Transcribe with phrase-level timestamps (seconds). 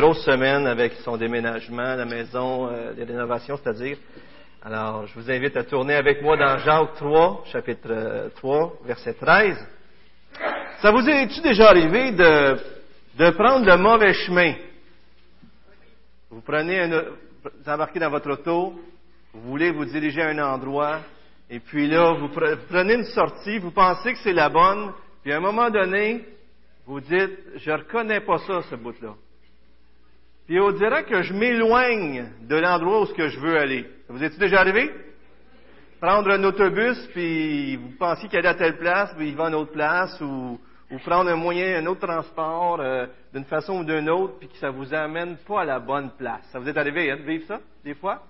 [0.00, 3.98] grosse semaine avec son déménagement, la maison, euh, les rénovations, c'est-à-dire.
[4.62, 9.14] Alors, je vous invite à tourner avec moi dans Jacques 3, chapitre 3, euh, verset
[9.14, 9.56] 13.
[10.80, 12.58] Ça vous est-tu déjà arrivé de,
[13.18, 14.54] de prendre le mauvais chemin?
[16.30, 17.02] Vous prenez un,
[17.42, 18.74] vous embarquez dans votre auto,
[19.34, 21.00] vous voulez vous diriger à un endroit,
[21.50, 24.92] et puis là, vous prenez une sortie, vous pensez que c'est la bonne,
[25.24, 26.24] puis à un moment donné,
[26.86, 29.14] vous dites, je reconnais pas ça, ce bout-là.
[30.48, 33.86] Puis on dirait que je m'éloigne de l'endroit où ce que je veux aller.
[34.08, 34.90] Vous êtes déjà arrivé?
[36.00, 39.48] Prendre un autobus, puis vous pensez qu'il est à telle place, puis il va à
[39.48, 40.58] une autre place, ou,
[41.04, 44.70] prendre un moyen, un autre transport, euh, d'une façon ou d'une autre, puis que ça
[44.70, 46.48] vous amène pas à la bonne place.
[46.50, 48.22] Ça vous est arrivé, hein, ça, des fois?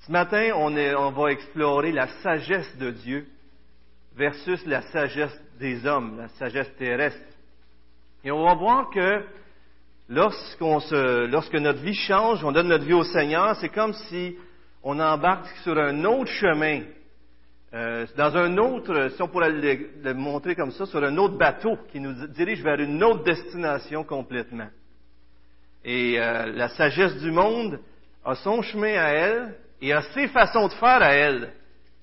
[0.00, 3.26] Ce matin, on, on va explorer la sagesse de Dieu
[4.14, 7.24] versus la sagesse des hommes, la sagesse terrestre.
[8.22, 9.24] Et on va voir que
[10.12, 14.36] lorsque notre vie change, on donne notre vie au Seigneur, c'est comme si
[14.82, 16.82] on embarque sur un autre chemin,
[17.74, 21.78] euh, dans un autre, si on pourrait le, montrer comme ça, sur un autre bateau
[21.90, 24.68] qui nous dirige vers une autre destination complètement.
[25.84, 27.80] Et euh, la sagesse du monde
[28.24, 31.52] a son chemin à elle et a ses façons de faire à elle,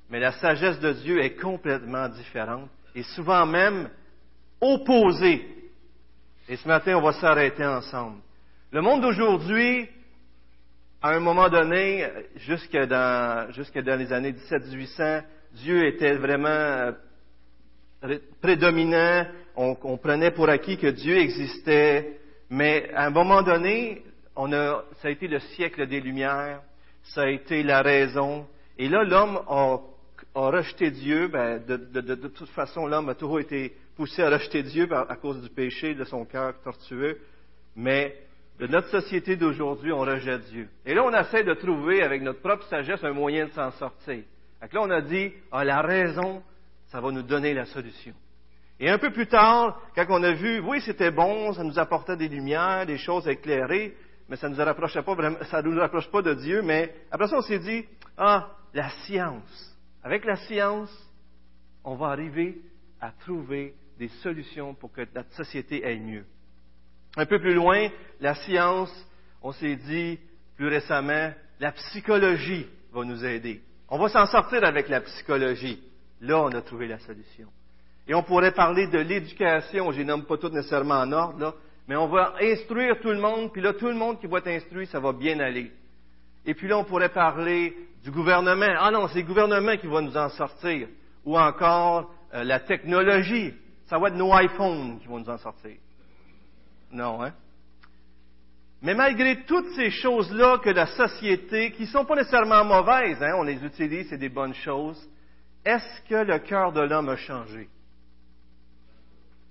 [0.10, 3.90] mais la sagesse de Dieu est complètement différente et souvent même
[4.60, 5.59] opposée
[6.50, 8.18] et ce matin, on va s'arrêter ensemble.
[8.72, 9.88] Le monde d'aujourd'hui,
[11.00, 16.92] à un moment donné, jusque dans, les années 17-1800, Dieu était vraiment euh,
[18.42, 19.28] prédominant.
[19.56, 22.20] On, prenait pour acquis que Dieu existait.
[22.50, 24.02] Mais à un moment donné,
[24.36, 26.62] ça a été le siècle des Lumières.
[27.04, 28.48] Ça a été la raison.
[28.80, 29.78] Et là, l'homme a,
[30.34, 31.28] rejeté Dieu.
[31.28, 35.50] Ben, de, toute façon, l'homme a toujours été poussé à rejeter Dieu à cause du
[35.50, 37.20] péché de son cœur tortueux,
[37.76, 38.16] mais
[38.58, 40.70] de notre société d'aujourd'hui, on rejette Dieu.
[40.86, 44.24] Et là, on essaie de trouver avec notre propre sagesse un moyen de s'en sortir.
[44.62, 46.42] Donc là, on a dit, ah, la raison,
[46.86, 48.14] ça va nous donner la solution.
[48.80, 52.16] Et un peu plus tard, quand on a vu, oui, c'était bon, ça nous apportait
[52.16, 53.98] des lumières, des choses éclairées,
[54.30, 57.42] mais ça ne nous rapprochait pas nous rapproche pas de Dieu, mais après ça, on
[57.42, 57.86] s'est dit,
[58.18, 59.78] ah, la science.
[60.02, 60.90] Avec la science,
[61.84, 62.62] on va arriver
[63.02, 66.26] à trouver des solutions pour que notre société aille mieux.
[67.18, 67.90] Un peu plus loin,
[68.22, 68.92] la science,
[69.42, 70.18] on s'est dit
[70.56, 73.62] plus récemment, la psychologie va nous aider.
[73.90, 75.84] On va s'en sortir avec la psychologie.
[76.22, 77.48] Là, on a trouvé la solution.
[78.08, 81.54] Et on pourrait parler de l'éducation, je nomme pas tout nécessairement en ordre, là,
[81.88, 84.48] mais on va instruire tout le monde, puis là, tout le monde qui va être
[84.48, 85.72] instruit, ça va bien aller.
[86.46, 88.76] Et puis là, on pourrait parler du gouvernement.
[88.80, 90.88] Ah non, c'est le gouvernement qui va nous en sortir.
[91.26, 93.54] Ou encore euh, la technologie
[93.90, 95.78] ça va être nos iPhones qui vont nous en sortir.
[96.92, 97.34] Non, hein?
[98.82, 103.34] Mais malgré toutes ces choses-là que la société, qui ne sont pas nécessairement mauvaises, hein,
[103.38, 105.10] on les utilise, c'est des bonnes choses,
[105.66, 107.68] est-ce que le cœur de l'homme a changé?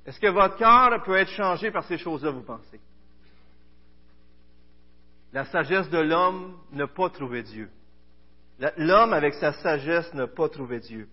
[0.07, 2.81] Est-ce que votre cœur peut être changé par ces choses-là, vous pensez?
[5.33, 7.69] La sagesse de l'homme n'a pas trouvé Dieu.
[8.79, 11.09] L'homme, avec sa sagesse, n'a pas trouvé Dieu.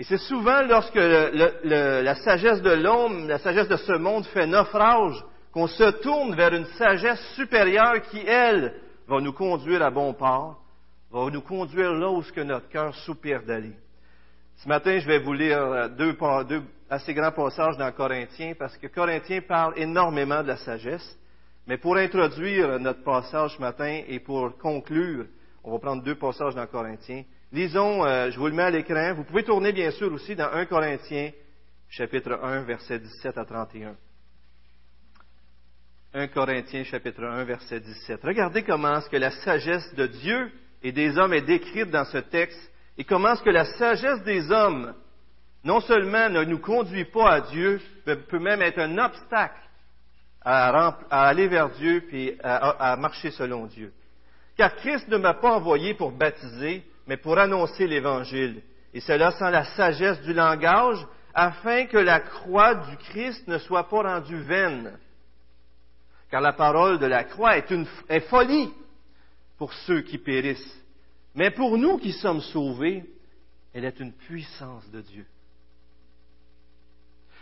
[0.00, 5.22] Et c'est souvent lorsque la sagesse de l'homme, la sagesse de ce monde fait naufrage,
[5.52, 10.58] qu'on se tourne vers une sagesse supérieure qui, elle, va nous conduire à bon port,
[11.10, 13.74] va nous conduire là où ce que notre cœur soupire d'aller.
[14.56, 16.16] Ce matin, je vais vous lire deux,
[16.48, 21.18] deux assez grands passages dans Corinthiens, parce que Corinthiens parle énormément de la sagesse.
[21.66, 25.26] Mais pour introduire notre passage ce matin et pour conclure,
[25.62, 27.24] on va prendre deux passages dans Corinthiens.
[27.52, 29.12] Lisons, euh, je vous le mets à l'écran.
[29.14, 31.32] Vous pouvez tourner bien sûr aussi dans 1 Corinthiens,
[31.88, 33.96] chapitre 1, verset 17 à 31.
[36.14, 38.20] 1 Corinthiens, chapitre 1, verset 17.
[38.22, 40.52] Regardez comment est-ce que la sagesse de Dieu
[40.84, 44.48] et des hommes est décrite dans ce texte et comment est-ce que la sagesse des
[44.52, 44.94] hommes
[45.64, 49.58] non seulement ne nous conduit pas à Dieu, mais peut même être un obstacle
[50.42, 53.92] à, aller vers Dieu et à marcher selon Dieu.
[54.56, 58.62] Car Christ ne m'a pas envoyé pour baptiser, mais pour annoncer l'Évangile,
[58.92, 63.88] et cela sans la sagesse du langage, afin que la croix du Christ ne soit
[63.88, 64.98] pas rendue vaine.
[66.30, 67.86] Car la parole de la croix est une
[68.28, 68.72] folie
[69.58, 70.80] pour ceux qui périssent,
[71.34, 73.04] mais pour nous qui sommes sauvés,
[73.72, 75.26] elle est une puissance de Dieu.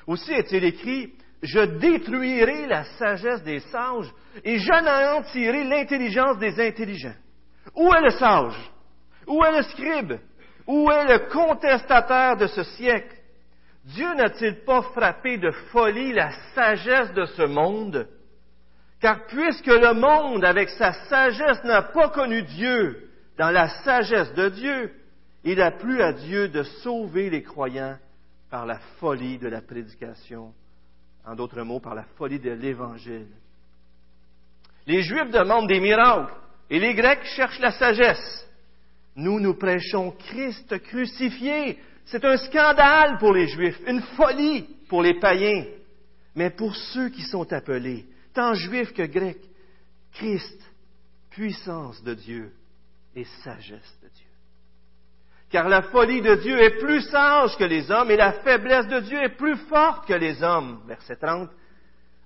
[0.06, 1.12] Aussi est-il écrit,
[1.42, 4.12] je détruirai la sagesse des sages
[4.42, 7.14] et j'anéantirai l'intelligence des intelligents.
[7.74, 8.72] Où est le sage?
[9.28, 10.14] Où est le scribe?
[10.66, 13.14] Où est le contestataire de ce siècle?
[13.84, 18.08] Dieu n'a-t-il pas frappé de folie la sagesse de ce monde?
[19.00, 23.08] Car puisque le monde, avec sa sagesse, n'a pas connu Dieu,
[23.38, 24.92] dans la sagesse de Dieu,
[25.44, 27.96] il a plu à Dieu de sauver les croyants
[28.50, 30.52] par la folie de la prédication,
[31.24, 33.28] en d'autres mots, par la folie de l'Évangile.
[34.86, 36.34] Les Juifs demandent des miracles
[36.70, 38.47] et les Grecs cherchent la sagesse.
[39.18, 41.76] Nous, nous prêchons Christ crucifié.
[42.04, 45.64] C'est un scandale pour les Juifs, une folie pour les païens.
[46.36, 49.42] Mais pour ceux qui sont appelés, tant juifs que grecs,
[50.12, 50.62] Christ,
[51.30, 52.52] puissance de Dieu
[53.16, 54.26] et sagesse de Dieu.
[55.50, 59.00] Car la folie de Dieu est plus sage que les hommes et la faiblesse de
[59.00, 60.80] Dieu est plus forte que les hommes.
[60.86, 61.50] Verset 30.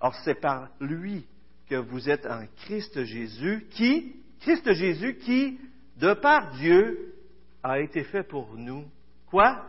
[0.01, 1.25] Or, c'est par lui
[1.71, 5.59] que vous êtes en Christ Jésus, qui, Christ Jésus, qui,
[6.03, 7.15] de par Dieu,
[7.63, 8.85] a été fait pour nous,
[9.31, 9.69] quoi?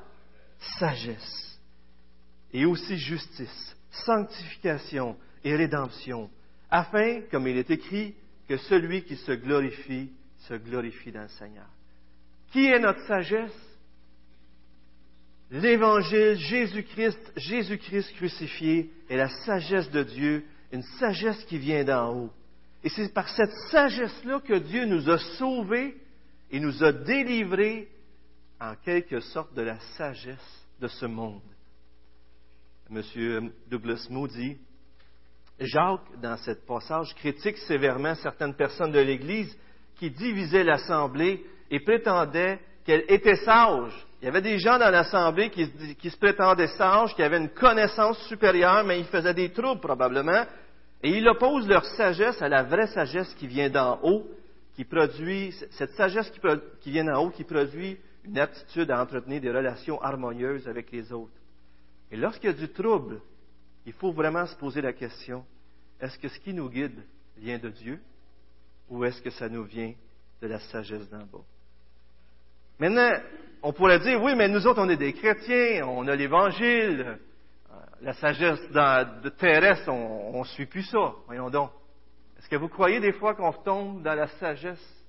[0.80, 1.60] Sagesse.
[2.52, 6.32] Et aussi justice, sanctification et rédemption,
[6.72, 8.16] afin, comme il est écrit,
[8.48, 10.10] que celui qui se glorifie,
[10.48, 11.68] se glorifie dans le Seigneur.
[12.52, 13.52] Qui est notre sagesse?
[15.52, 22.34] L'Évangile, Jésus-Christ, Jésus-Christ crucifié est la sagesse de Dieu, une sagesse qui vient d'en haut.
[22.84, 25.96] Et c'est par cette sagesse-là que Dieu nous a sauvés
[26.54, 27.88] et nous a délivrés
[28.62, 31.42] en quelque sorte de la sagesse de ce monde.
[32.92, 33.52] M.
[33.68, 34.58] Douglas Moody,
[35.60, 39.58] Jacques, dans ce passage, critique sévèrement certaines personnes de l'Église
[39.96, 44.06] qui divisaient l'Assemblée et prétendaient qu'elle était sage.
[44.22, 47.50] Il y avait des gens dans l'Assemblée qui, qui, se prétendaient sages, qui avaient une
[47.50, 50.46] connaissance supérieure, mais ils faisaient des troubles probablement.
[51.02, 54.28] Et ils opposent leur sagesse à la vraie sagesse qui vient d'en haut,
[54.76, 56.32] qui produit, cette sagesse
[56.82, 61.12] qui, vient d'en haut, qui produit une aptitude à entretenir des relations harmonieuses avec les
[61.12, 61.34] autres.
[62.12, 63.22] Et lorsqu'il y a du trouble,
[63.86, 65.46] il faut vraiment se poser la question,
[66.00, 67.04] est-ce que ce qui nous guide
[67.38, 68.00] vient de Dieu
[68.90, 69.94] ou est-ce que ça nous vient
[70.42, 71.46] de la sagesse d'en bas?
[72.80, 73.12] Maintenant,
[73.62, 77.20] on pourrait dire, oui, mais nous autres, on est des chrétiens, on a l'Évangile,
[78.02, 81.14] la sagesse de terrestre, on ne suit plus ça.
[81.28, 81.72] Voyons donc.
[82.44, 85.06] Est-ce que vous croyez des fois qu'on tombe dans la sagesse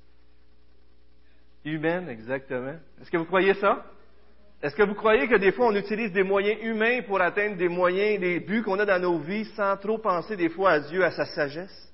[1.64, 2.76] humaine, exactement?
[3.00, 3.84] Est-ce que vous croyez ça?
[4.62, 7.69] Est-ce que vous croyez que des fois on utilise des moyens humains pour atteindre des
[7.69, 11.04] moyens, des buts qu'on a dans nos vies sans trop penser des fois à Dieu,
[11.04, 11.92] à sa sagesse?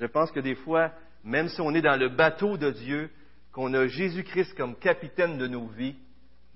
[0.00, 0.90] Je pense que des fois,
[1.22, 3.08] même si on est dans le bateau de Dieu,
[3.52, 5.94] qu'on a Jésus-Christ comme capitaine de nos vies,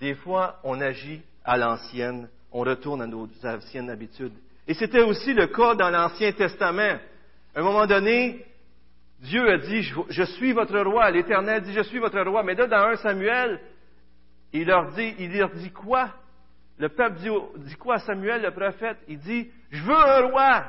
[0.00, 4.34] des fois on agit à l'ancienne, on retourne à nos anciennes habitudes.
[4.66, 6.98] Et c'était aussi le cas dans l'Ancien Testament.
[7.54, 8.44] À un moment donné,
[9.20, 11.10] Dieu a dit, je, suis votre roi.
[11.10, 12.42] L'Éternel dit, je suis votre roi.
[12.42, 13.60] Mais là, dans 1 Samuel,
[14.52, 16.10] il leur dit, il leur dit quoi?
[16.78, 17.28] Le peuple dit,
[17.68, 18.98] dit quoi à Samuel, le prophète?
[19.08, 20.64] Il dit, je veux un roi.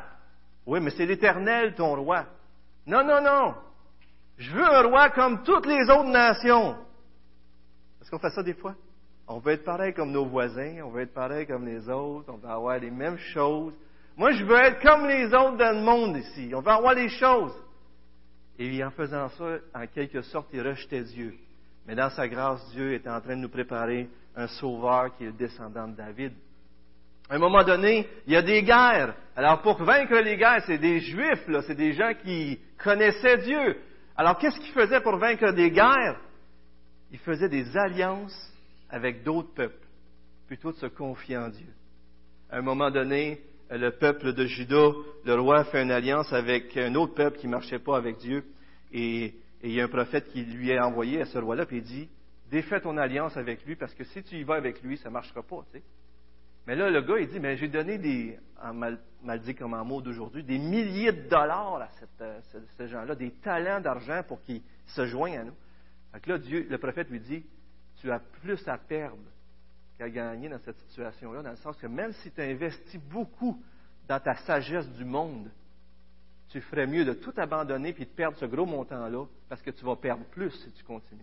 [0.66, 2.26] Oui, mais c'est l'Éternel, ton roi.
[2.86, 3.56] Non, non, non.
[4.38, 6.76] Je veux un roi comme toutes les autres nations.
[8.02, 8.76] Est-ce qu'on fait ça des fois?
[9.28, 12.38] On veut être pareil comme nos voisins, on veut être pareil comme les autres, on
[12.38, 13.74] veut avoir les mêmes choses.
[14.18, 16.52] Moi, je veux être comme les autres dans le monde ici.
[16.54, 17.54] On veut avoir les choses.
[18.60, 21.34] Et en faisant ça, en quelque sorte, il rejetait Dieu.
[21.88, 25.28] Mais dans sa grâce, Dieu était en train de nous préparer un sauveur qui est
[25.28, 26.34] le descendant de David.
[27.30, 29.16] À un moment donné, il y a des guerres.
[29.36, 33.78] Alors pour vaincre les guerres, c'est des juifs, c'est des gens qui connaissaient Dieu.
[34.18, 36.20] Alors qu'est-ce qu'ils faisaient pour vaincre des guerres?
[37.12, 38.54] Ils faisaient des alliances
[38.90, 39.88] avec d'autres peuples,
[40.48, 41.70] plutôt de se confier en Dieu.
[42.50, 43.42] À un moment donné,
[43.78, 44.92] le peuple de Juda,
[45.26, 48.44] le roi fait une alliance avec un autre peuple qui ne marchait pas avec Dieu,
[48.92, 51.84] et, il y a un prophète qui lui est envoyé à ce roi-là, puis il
[51.84, 52.10] dit,
[52.50, 55.14] défais ton alliance avec lui, parce que si tu y vas avec lui, ça ne
[55.14, 55.64] marchera pas.
[56.66, 59.00] Mais là, le gars, il dit, mais j'ai donné des, en mal,
[59.44, 62.40] dit comme en mot d'aujourd'hui, des milliers de dollars à cette, euh,
[62.76, 65.56] ces gens-là, des talents d'argent pour qu'ils se joignent à nous.
[66.14, 67.46] Donc là, Dieu, le prophète lui dit,
[67.98, 69.22] tu as plus à perdre
[70.02, 73.62] qu'à gagner dans cette situation-là, dans le sens que même si tu investis beaucoup
[74.08, 75.52] dans ta sagesse du monde,
[76.50, 79.86] tu ferais mieux de tout abandonner puis de perdre ce gros montant-là, parce que tu
[79.86, 81.22] vas perdre plus si tu continues.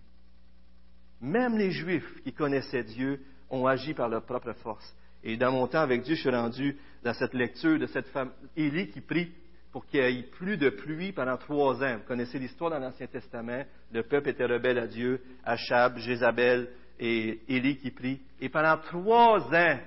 [1.20, 3.20] Même les Juifs qui connaissaient Dieu
[3.50, 4.94] ont agi par leur propre force.
[5.24, 8.30] Et dans mon temps avec Dieu, je suis rendu dans cette lecture de cette femme,
[8.56, 9.32] Élie, qui prie
[9.72, 11.96] pour qu'il n'y ait plus de pluie pendant trois ans.
[11.96, 13.64] Vous connaissez l'histoire dans l'Ancien Testament.
[13.92, 18.20] Le peuple était rebelle à Dieu, Achab, Jézabel et Élie qui prient.
[18.40, 19.78] Et pendant trois ans,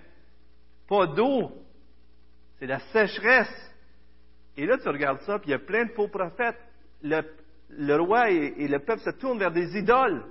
[0.87, 1.51] pas d'eau.
[2.59, 3.73] C'est la sécheresse.
[4.57, 6.59] Et là, tu regardes ça, puis il y a plein de faux prophètes.
[7.01, 10.23] Le, roi et, le peuple se tournent vers des idoles.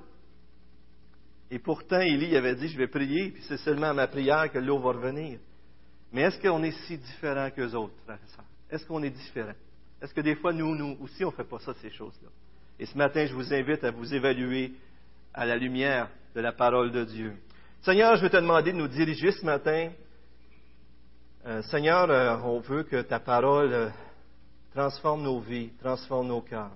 [1.50, 4.58] Et pourtant, Élie avait dit, je vais prier, puis c'est seulement à ma prière que
[4.58, 5.40] l'eau va revenir.
[6.12, 8.44] Mais est-ce qu'on est si différent qu'eux autres, frères et sœurs?
[8.70, 9.54] Est-ce qu'on est différent?
[10.00, 12.28] Est-ce que des fois, nous, nous aussi, on ne fait pas ça, ces choses-là?
[12.78, 14.72] Et ce matin, je vous invite à vous évaluer
[15.34, 17.34] à la lumière de la parole de Dieu.
[17.82, 19.90] Seigneur, je veux te demander de nous diriger ce matin.
[21.46, 23.88] Euh, Seigneur, euh, on veut que ta parole euh,
[24.72, 26.72] transforme nos vies, transforme nos cœurs.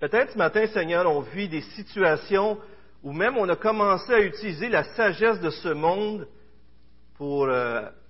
[0.00, 2.58] Peut-être ce matin, Seigneur, on vit des situations
[3.02, 6.28] où même on a commencé à utiliser la sagesse de ce monde
[7.16, 7.46] pour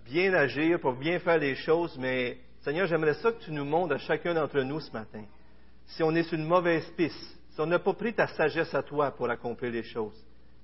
[0.07, 3.95] bien agir, pour bien faire les choses, mais Seigneur, j'aimerais ça que tu nous montres
[3.95, 5.25] à chacun d'entre nous ce matin
[5.87, 8.83] si on est sur une mauvaise piste, si on n'a pas pris ta sagesse à
[8.83, 10.19] toi pour accomplir les choses.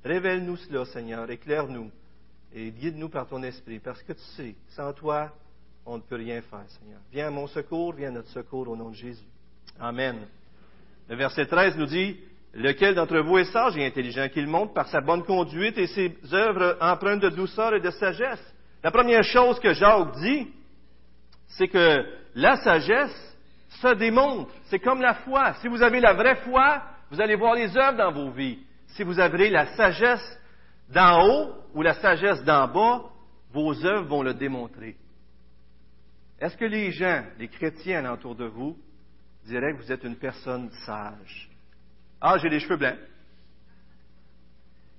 [0.05, 1.91] Révèle-nous cela, Seigneur, éclaire-nous
[2.53, 5.31] et guide-nous par ton esprit, parce que tu sais, sans toi,
[5.85, 7.01] on ne peut rien faire, Seigneur.
[7.13, 9.27] Viens à mon secours, viens à notre secours au nom de Jésus.
[9.79, 10.27] Amen.
[11.09, 12.19] Le verset 13 nous dit,
[12.55, 16.17] Lequel d'entre vous est sage et intelligent qu'il montre par sa bonne conduite et ses
[16.33, 18.43] œuvres empreintes de douceur et de sagesse?
[18.83, 20.49] La première chose que Jacques dit,
[21.49, 23.37] c'est que la sagesse
[23.69, 24.51] se démontre.
[24.65, 25.55] C'est comme la foi.
[25.61, 28.59] Si vous avez la vraie foi, vous allez voir les œuvres dans vos vies.
[28.99, 30.41] Si vous avez la sagesse
[30.89, 33.05] d'en haut ou la sagesse d'en bas,
[33.53, 34.97] vos œuvres vont le démontrer.
[36.41, 38.77] Est-ce que les gens, les chrétiens autour de vous,
[39.47, 41.49] diraient que vous êtes une personne sage?
[42.21, 42.99] Ah, j'ai les cheveux blancs.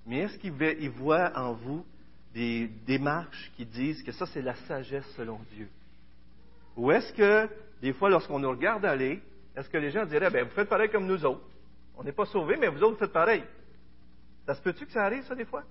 [0.06, 1.86] Mais est-ce qu'ils voient en vous
[2.34, 5.68] des démarches qui disent que ça, c'est la sagesse selon Dieu?
[6.78, 7.50] Ou est-ce que
[7.82, 9.22] des fois, lorsqu'on nous regarde aller,
[9.58, 11.44] est-ce que les gens diraient, ben, vous faites pareil comme nous autres?
[11.98, 13.44] On n'est pas sauvés, mais vous autres, faites pareil.
[14.50, 15.62] Ça se peut-tu que ça arrive, ça, des fois?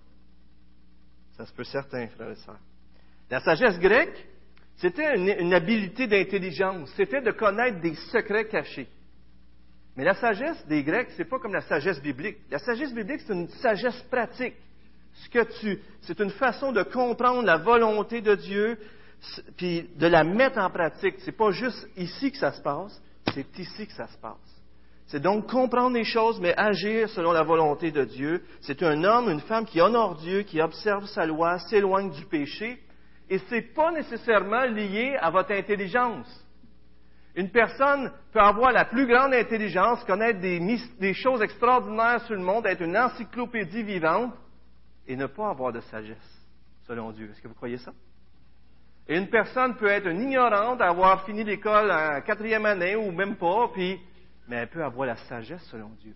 [1.36, 2.60] Ça se peut certain, frères et sœurs.
[3.28, 4.24] La sagesse grecque,
[4.76, 6.88] c'était une, habileté d'intelligence.
[6.94, 8.86] C'était de connaître des secrets cachés.
[9.96, 12.38] Mais la sagesse des Grecs, c'est pas comme la sagesse biblique.
[12.52, 14.54] La sagesse biblique, c'est une sagesse pratique.
[15.12, 18.78] Ce que tu, c'est une façon de comprendre la volonté de Dieu,
[19.56, 21.16] puis de la mettre en pratique.
[21.24, 23.02] C'est pas juste ici que ça se passe,
[23.34, 24.57] c'est ici que ça se passe.
[25.08, 28.42] C'est donc comprendre les choses, mais agir selon la volonté de Dieu.
[28.60, 32.78] C'est un homme, une femme qui honore Dieu, qui observe sa loi, s'éloigne du péché,
[33.30, 36.26] et ce n'est pas nécessairement lié à votre intelligence.
[37.34, 42.66] Une personne peut avoir la plus grande intelligence, connaître des, choses extraordinaires sur le monde,
[42.66, 44.34] être une encyclopédie vivante,
[45.06, 46.46] et ne pas avoir de sagesse,
[46.86, 47.30] selon Dieu.
[47.30, 47.92] Est-ce que vous croyez ça?
[49.08, 53.36] Et une personne peut être une ignorante, avoir fini l'école en quatrième année ou même
[53.36, 53.98] pas, puis,
[54.48, 56.14] mais elle peut avoir la sagesse selon Dieu.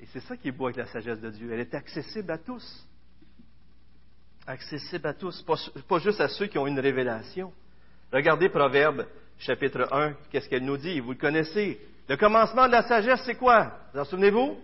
[0.00, 1.52] Et c'est ça qui est beau avec la sagesse de Dieu.
[1.52, 2.88] Elle est accessible à tous.
[4.46, 7.52] Accessible à tous, pas, juste à ceux qui ont une révélation.
[8.12, 9.06] Regardez Proverbe
[9.38, 10.98] chapitre 1, qu'est-ce qu'elle nous dit?
[10.98, 11.80] Vous le connaissez.
[12.08, 13.78] Le commencement de la sagesse, c'est quoi?
[13.92, 14.58] Vous en souvenez-vous?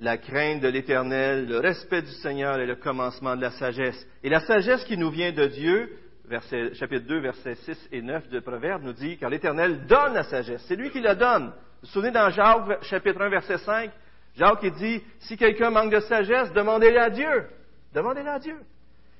[0.00, 4.06] la crainte de l'Éternel, le respect du Seigneur est le commencement de la sagesse.
[4.22, 5.90] Et la sagesse qui nous vient de Dieu,
[6.30, 10.22] verset, chapitre 2, versets 6 et 9 de Proverbe, nous dit, car l'Éternel donne la
[10.22, 10.64] sagesse.
[10.66, 11.46] C'est lui qui la donne.
[11.46, 13.90] Vous vous souvenez dans Jacques, chapitre 1, verset 5,
[14.36, 17.46] Jacques qui dit, si quelqu'un manque de sagesse, demandez-la à Dieu.
[17.92, 18.56] Demandez-la à Dieu.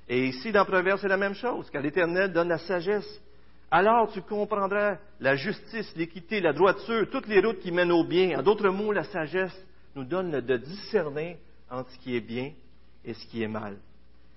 [0.08, 3.20] Et ici, dans Proverbe, c'est la même chose, car l'Éternel donne la sagesse.
[3.72, 8.38] Alors tu comprendras la justice, l'équité, la droiture, toutes les routes qui mènent au bien.
[8.38, 9.56] En d'autres mots, la sagesse
[9.94, 11.38] nous donne de discerner
[11.70, 12.50] entre ce qui est bien
[13.04, 13.76] et ce qui est mal.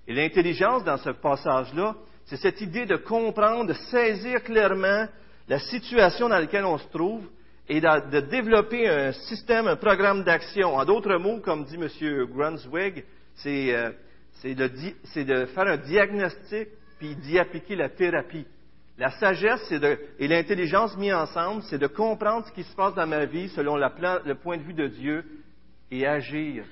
[0.06, 5.06] Et l'intelligence dans ce passage-là, c'est cette idée de comprendre, de saisir clairement
[5.48, 7.28] la situation dans laquelle on se trouve
[7.68, 10.76] et de, développer un système, un programme d'action.
[10.76, 12.26] En d'autres mots, comme dit M.
[12.26, 13.04] Brunswig,
[13.46, 13.92] euh,
[14.32, 18.46] c'est de, faire un diagnostic puis d'y appliquer la thérapie.
[18.96, 23.24] La sagesse et l'intelligence mis ensemble, c'est de comprendre ce qui se passe dans ma
[23.24, 25.24] vie selon le point de vue de Dieu
[25.90, 26.64] et agir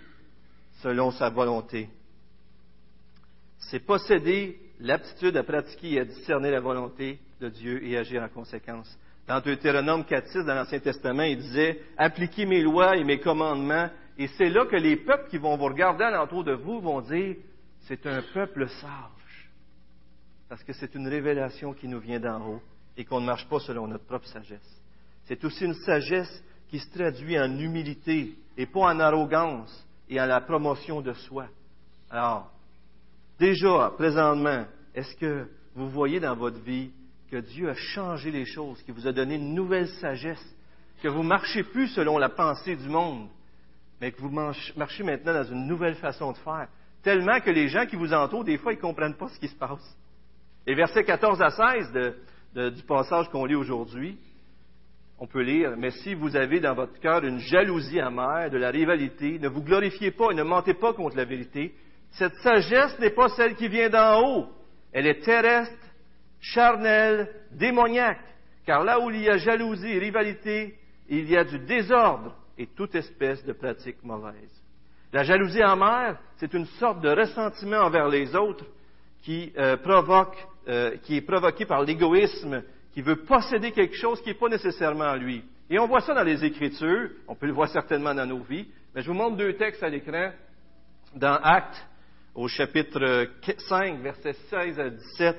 [0.83, 1.89] selon sa volonté.
[3.59, 8.29] C'est posséder l'aptitude à pratiquer et à discerner la volonté de Dieu et agir en
[8.29, 8.99] conséquence.
[9.27, 14.27] Dans Deutéronome 4.6 dans l'Ancien Testament, il disait, appliquez mes lois et mes commandements, et
[14.37, 17.37] c'est là que les peuples qui vont vous regarder alentour de vous vont dire,
[17.83, 19.51] c'est un peuple sage.
[20.49, 22.63] Parce que c'est une révélation qui nous vient d'en haut
[22.97, 24.83] et qu'on ne marche pas selon notre propre sagesse.
[25.25, 30.27] C'est aussi une sagesse qui se traduit en humilité et pas en arrogance et en
[30.27, 31.47] la promotion de soi.
[32.11, 32.52] Alors,
[33.43, 36.93] déjà, présentement, est-ce que vous voyez dans votre vie
[37.29, 40.57] que Dieu a changé les choses, qu'il vous a donné une nouvelle sagesse,
[41.03, 43.29] que vous ne marchez plus selon la pensée du monde,
[44.01, 46.69] mais que vous marchez maintenant dans une nouvelle façon de faire,
[47.03, 49.49] tellement que les gens qui vous entourent, des fois, ils ne comprennent pas ce qui
[49.49, 49.99] se passe.
[50.65, 52.15] Et versets 14 à 16
[52.77, 54.19] du passage qu'on lit aujourd'hui,
[55.19, 58.71] on peut lire, mais si vous avez dans votre cœur une jalousie amère, de la
[58.71, 61.75] rivalité, ne vous glorifiez pas et ne mentez pas contre la vérité.
[62.13, 64.49] Cette sagesse n'est pas celle qui vient d'en haut.
[64.93, 65.73] Elle est terrestre,
[66.41, 68.21] charnel, démoniaque.
[68.67, 70.79] Car là où il y a jalousie et rivalité,
[71.09, 74.63] il y a du désordre et toute espèce de pratique mauvaise.
[75.13, 78.65] La jalousie amère, c'est une sorte de ressentiment envers les autres
[79.23, 80.37] qui, euh, provoque,
[80.69, 85.15] euh, qui est provoqué par l'égoïsme, qui veut posséder quelque chose qui n'est pas nécessairement
[85.15, 85.45] lui.
[85.71, 88.67] Et on voit ça dans les Écritures, on peut le voir certainement dans nos vies,
[88.95, 90.31] mais je vous montre deux textes à l'écran.
[91.15, 91.87] Dans Actes,
[92.35, 93.29] au chapitre
[93.69, 95.37] 5, versets 16 à 17,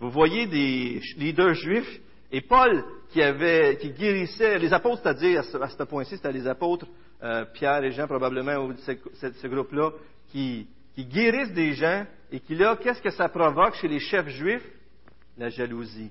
[0.00, 2.00] vous voyez des leaders juifs
[2.32, 6.86] et Paul qui avait, qui guérissait les apôtres, c'est-à-dire à ce, point-ci, c'était les apôtres,
[7.22, 9.90] euh, Pierre et Jean probablement, ou ce, groupe-là,
[10.30, 14.28] qui, qui guérissent des gens et qui là, qu'est-ce que ça provoque chez les chefs
[14.28, 14.66] juifs?
[15.38, 16.10] La jalousie.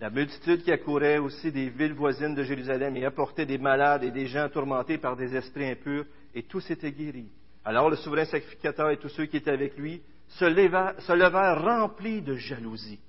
[0.00, 4.10] La multitude qui accourait aussi des villes voisines de Jérusalem et apportait des malades et
[4.10, 7.30] des gens tourmentés par des esprits impurs, et tous étaient guéris.
[7.64, 12.22] Alors le souverain sacrificateur et tous ceux qui étaient avec lui se, se levèrent remplis
[12.22, 13.00] de jalousie.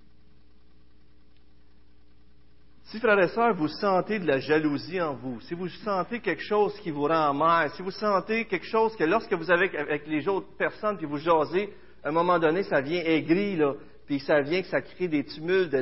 [2.91, 6.43] Si, frères et sœurs, vous sentez de la jalousie en vous, si vous sentez quelque
[6.43, 10.05] chose qui vous rend amer, si vous sentez quelque chose que lorsque vous avez avec
[10.07, 14.19] les autres personnes, puis vous jasez, à un moment donné, ça vient aigri, là, puis
[14.19, 15.73] ça vient que ça crée des tumultes,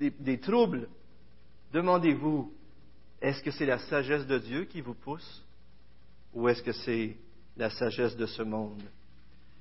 [0.00, 0.88] des, troubles,
[1.72, 2.52] demandez-vous,
[3.22, 5.46] est-ce que c'est la sagesse de Dieu qui vous pousse,
[6.34, 7.16] ou est-ce que c'est
[7.60, 8.82] la sagesse de ce monde?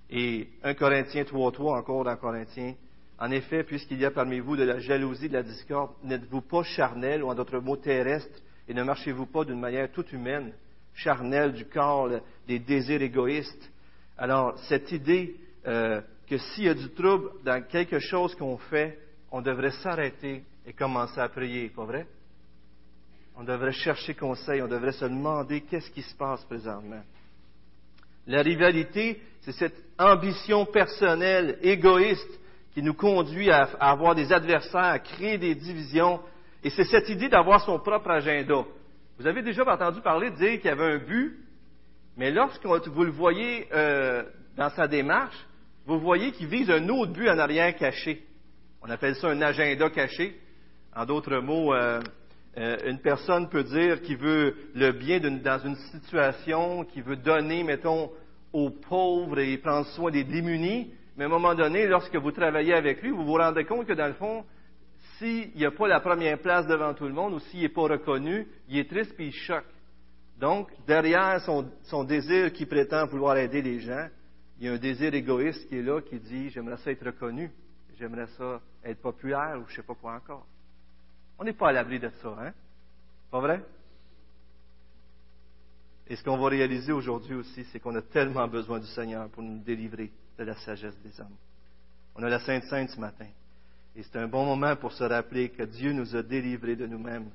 [0.09, 2.73] Et 1 Corinthiens 3.3, encore dans Corinthiens,
[3.19, 6.63] en effet, puisqu'il y a parmi vous de la jalousie, de la discorde, n'êtes-vous pas
[6.63, 10.53] charnel, ou en d'autres mots terrestre, et ne marchez-vous pas d'une manière toute humaine,
[10.93, 12.09] charnelle du corps,
[12.47, 13.71] des désirs égoïstes?
[14.17, 15.35] Alors, cette idée
[15.67, 18.97] euh, que s'il y a du trouble dans quelque chose qu'on fait,
[19.31, 22.07] on devrait s'arrêter et commencer à prier, pas vrai?
[23.35, 27.03] On devrait chercher conseil, on devrait se demander qu'est-ce qui se passe présentement.
[28.29, 32.39] La rivalité, c'est cette ambition personnelle, égoïste,
[32.75, 36.19] qui nous conduit à, avoir des adversaires, à créer des divisions.
[36.63, 38.63] Et c'est cette idée d'avoir son propre agenda.
[39.17, 41.39] Vous avez déjà entendu parler de dire qu'il y avait un but,
[42.17, 44.21] mais lorsque vous le voyez euh,
[44.55, 45.47] dans sa démarche,
[45.87, 48.23] vous voyez qu'il vise un autre but en arrière caché.
[48.83, 50.39] On appelle ça un agenda caché.
[50.95, 51.99] En d'autres mots, euh,
[52.59, 58.11] une personne peut dire qu'il veut le bien dans une situation, qu'il veut donner, mettons,
[58.51, 62.73] aux pauvres et prendre soin des démunis, mais à un moment donné, lorsque vous travaillez
[62.73, 64.43] avec lui, vous vous rendez compte que dans le fond,
[65.17, 67.83] s'il n'y a pas la première place devant tout le monde ou s'il n'est pas
[67.83, 69.65] reconnu, il est triste et il choque.
[70.37, 74.07] Donc, derrière son, désir qui prétend vouloir aider les gens,
[74.59, 77.51] il y a un désir égoïste qui est là, qui dit J'aimerais ça être reconnu,
[77.97, 80.45] j'aimerais ça être populaire ou je ne sais pas quoi encore.
[81.39, 82.53] On n'est pas à l'abri de ça, hein?
[83.31, 83.61] Pas vrai?
[86.07, 89.43] Et ce qu'on va réaliser aujourd'hui aussi, c'est qu'on a tellement besoin du Seigneur pour
[89.43, 91.35] nous délivrer de la sagesse des hommes.
[92.15, 93.27] On a la Sainte Sainte ce matin.
[93.95, 97.29] Et c'est un bon moment pour se rappeler que Dieu nous a délivrés de nous-mêmes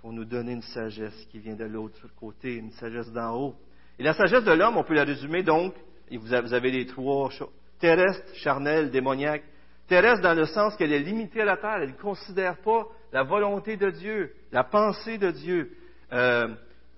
[0.00, 3.54] pour nous donner une sagesse qui vient de l'autre côté, une sagesse d'en haut.
[3.98, 5.74] Et la sagesse de l'homme, on peut la résumer donc,
[6.10, 9.44] et vous avez les trois choses, terrestre, charnel, démoniaque.
[9.86, 13.22] Terrestre dans le sens qu'elle est limitée à la terre, elle ne considère pas la
[13.22, 15.76] volonté de Dieu, la pensée de Dieu.
[16.12, 16.48] Euh,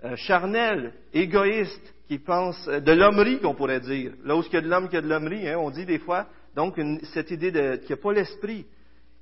[0.05, 4.13] euh, charnel, égoïste, qui pense, euh, de l'hommerie qu'on pourrait dire.
[4.25, 5.87] Là où il y a de l'homme, qu'il y a de l'hommerie, hein, on dit
[5.87, 6.27] des fois.
[6.57, 6.81] Donc,
[7.15, 8.67] cette idée qu'il n'y a pas l'esprit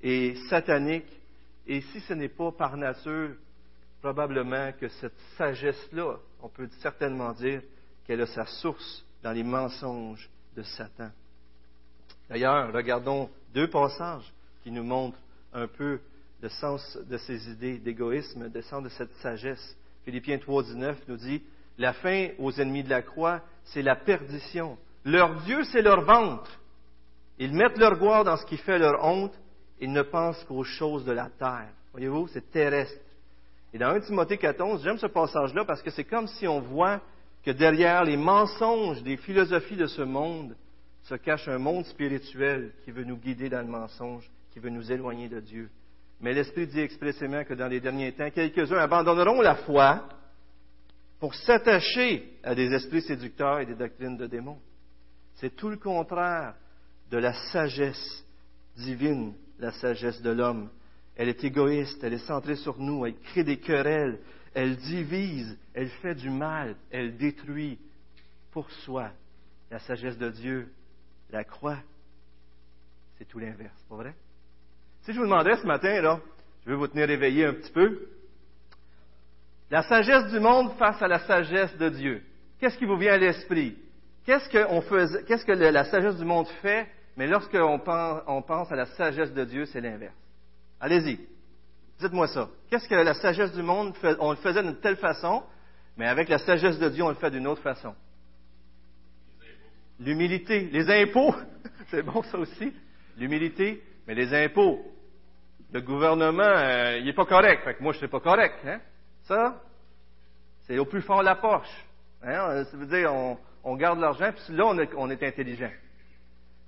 [0.03, 1.21] est satanique.
[1.67, 3.33] Et si ce n'est pas par nature,
[4.01, 7.61] probablement que cette sagesse-là, on peut certainement dire
[8.07, 11.11] qu'elle a sa source dans les mensonges de Satan.
[12.31, 15.19] D'ailleurs, regardons deux passages qui nous montrent
[15.53, 16.01] un peu
[16.43, 19.77] le sens de ces idées d'égoïsme, le sens de cette sagesse.
[20.05, 21.43] Philippiens 3.19 nous dit,
[21.79, 24.79] la fin aux ennemis de la croix, c'est la perdition.
[25.05, 26.51] Leur Dieu, c'est leur ventre.
[27.39, 29.33] Ils mettent leur gloire dans ce qui fait leur honte.
[29.81, 31.73] Ils ne pensent qu'aux choses de la terre.
[31.93, 33.01] Voyez-vous, c'est terrestre.
[33.73, 37.01] Et dans 1 Timothée 14, j'aime ce passage-là parce que c'est comme si on voit
[37.45, 40.55] que derrière les mensonges des philosophies de ce monde
[41.05, 44.93] se cache un monde spirituel qui veut nous guider dans le mensonge, qui veut nous
[44.93, 45.71] éloigner de Dieu.
[46.21, 50.07] Mais l'Esprit dit expressément que dans les derniers temps, quelques-uns abandonneront la foi
[51.19, 54.61] pour s'attacher à des esprits séducteurs et des doctrines de démons.
[55.37, 56.55] C'est tout le contraire
[57.11, 58.25] de la sagesse
[58.77, 60.71] divine, la sagesse de l'homme.
[61.17, 64.21] Elle est égoïste, elle est centrée sur nous, elle crée des querelles,
[64.55, 67.79] elle divise, elle fait du mal, elle détruit
[68.51, 69.11] pour soi.
[69.71, 70.73] La sagesse de Dieu,
[71.31, 71.79] la croix,
[73.19, 74.15] c'est tout l'inverse, pas vrai?
[75.03, 76.21] Si je vous demandais ce matin, là,
[76.65, 78.09] je vais vous tenir éveillé un petit peu,
[79.71, 82.23] la sagesse du monde face à la sagesse de Dieu.
[82.59, 83.79] Qu'est-ce qui vous vient à l'esprit?
[84.27, 86.87] Qu'est-ce que, la sagesse du monde fait,
[87.17, 90.15] mais lorsqu'on pense, pense à la sagesse de Dieu, c'est l'inverse.
[90.81, 91.19] Allez-y.
[91.99, 92.49] Dites-moi ça.
[92.69, 94.17] Qu'est-ce que la sagesse du monde fait?
[94.21, 95.43] On le faisait d'une telle façon,
[95.97, 97.95] mais avec la sagesse de Dieu, on le fait d'une autre façon?
[99.99, 100.69] L'humilité.
[100.73, 101.35] Les impôts.
[101.91, 102.73] C'est bon ça aussi.
[103.17, 103.83] L'humilité.
[104.11, 104.83] Mais les impôts.
[105.73, 107.63] Le gouvernement, euh, il n'est pas correct.
[107.63, 108.57] Fait que moi, je ne suis pas correct.
[108.67, 108.81] Hein?
[109.23, 109.63] Ça,
[110.67, 111.71] c'est au plus fort de la poche.
[112.21, 112.65] Hein?
[112.65, 113.15] Ça veut dire,
[113.63, 114.65] on, garde l'argent, puis là,
[114.97, 115.71] on est, intelligent.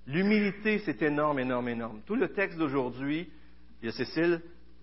[0.06, 2.02] L'humilité, c'est énorme, énorme, énorme.
[2.06, 3.28] Tout le texte d'aujourd'hui,
[3.82, 4.40] il y a Cécile,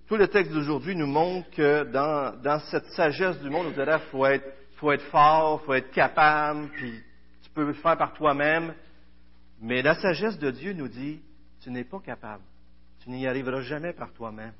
[0.10, 4.00] tout le texte d'aujourd'hui nous montre que dans, dans cette sagesse du monde, on dirait
[4.12, 6.91] faut être, faut être fort, faut être capable, puis
[7.41, 8.74] tu peux le faire par toi-même.
[9.62, 11.22] Mais la sagesse de Dieu nous dit,
[11.62, 12.43] tu n'es pas capable.
[13.10, 14.54] Tu n'y arriveras jamais par toi-même.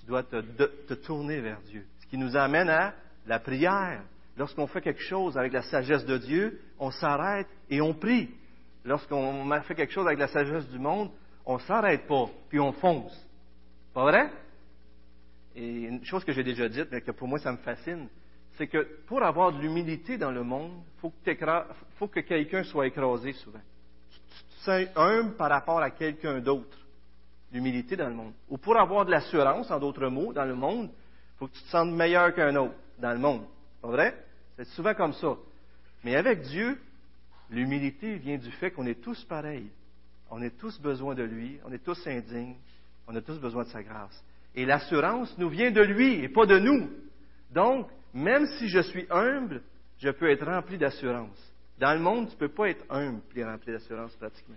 [0.00, 1.86] Tu dois te, tourner vers Dieu.
[2.00, 2.94] Ce qui nous amène à
[3.26, 4.02] la prière.
[4.36, 8.28] Lorsqu'on fait quelque chose avec la sagesse de Dieu, on s'arrête et on prie.
[8.84, 11.12] Lorsqu'on fait quelque chose avec la sagesse du monde,
[11.46, 13.16] on ne s'arrête pas, puis on fonce.
[13.94, 14.28] Pas vrai?
[15.54, 18.08] Et une chose que j'ai déjà dite, mais que pour moi ça me fascine,
[18.54, 23.32] c'est que pour avoir de l'humilité dans le monde, il faut que, quelqu'un soit écrasé
[23.34, 23.62] souvent.
[24.10, 26.81] Tu te humble par rapport à quelqu'un d'autre.
[27.52, 28.32] L'humilité dans le monde.
[28.48, 31.62] Ou pour avoir de l'assurance, en d'autres mots, dans le monde, il faut que tu
[31.62, 33.44] te sentes meilleur qu'un autre dans le monde.
[33.82, 34.24] Pas vrai?
[34.56, 35.36] C'est souvent comme ça.
[36.04, 36.78] Mais avec Dieu,
[37.50, 39.70] l'humilité vient du fait qu'on est tous pareils.
[40.30, 42.56] On a tous besoin de lui, on est tous indignes,
[43.06, 44.24] on a tous besoin de sa grâce.
[44.54, 46.90] Et l'assurance nous vient de lui et pas de nous.
[47.50, 49.62] Donc, même si je suis humble,
[49.98, 51.38] je peux être rempli d'assurance.
[51.78, 54.56] Dans le monde, tu ne peux pas être humble et rempli d'assurance pratiquement.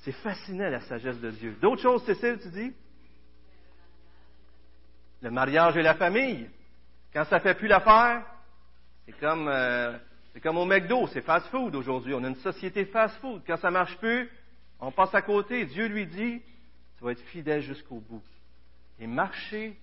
[0.00, 1.56] C'est fascinant la sagesse de Dieu.
[1.60, 2.72] D'autres choses, Cécile, tu dis?
[5.20, 6.48] Le mariage et la famille.
[7.12, 8.24] Quand ça ne fait plus l'affaire,
[9.04, 9.98] c'est comme, euh,
[10.32, 12.14] c'est comme au McDo, c'est fast-food aujourd'hui.
[12.14, 13.42] On a une société fast-food.
[13.46, 14.30] Quand ça ne marche plus,
[14.78, 15.66] on passe à côté.
[15.66, 16.40] Dieu lui dit,
[16.96, 18.22] tu vas être fidèle jusqu'au bout.
[18.98, 19.76] Et marcher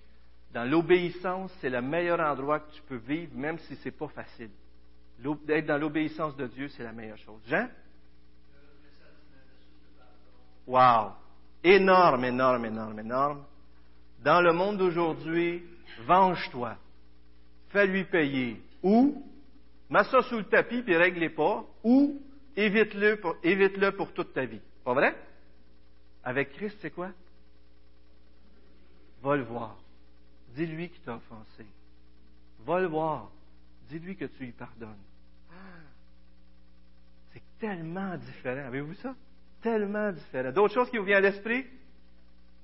[0.52, 4.08] dans l'obéissance, c'est le meilleur endroit que tu peux vivre, même si ce n'est pas
[4.08, 4.50] facile.
[5.44, 7.40] D'être dans l'obéissance de Dieu, c'est la meilleure chose.
[7.46, 7.68] Jean?
[10.68, 11.12] Wow!
[11.64, 13.44] Énorme, énorme, énorme, énorme.
[14.22, 15.64] Dans le monde d'aujourd'hui,
[16.06, 16.76] venge-toi.
[17.70, 18.62] Fais-lui payer.
[18.82, 19.24] Ou,
[19.88, 21.64] mets ça sous le tapis puis règle pas.
[21.82, 22.20] Ou,
[22.54, 24.60] évite-le pour, évite-le pour toute ta vie.
[24.84, 25.16] Pas vrai?
[26.22, 27.10] Avec Christ, c'est quoi?
[29.22, 29.76] Va le voir.
[30.54, 31.66] Dis-lui qu'il t'a offensé.
[32.60, 33.30] Va le voir.
[33.88, 35.02] Dis-lui que tu lui pardonnes.
[35.50, 35.54] Ah!
[37.32, 38.66] C'est tellement différent.
[38.66, 39.14] Avez-vous ça?
[39.62, 40.52] Tellement différent.
[40.52, 41.66] D'autres choses qui vous viennent à l'esprit?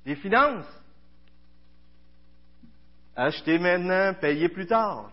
[0.07, 0.67] Les finances.
[3.17, 5.13] Acheter maintenant, payer plus tard.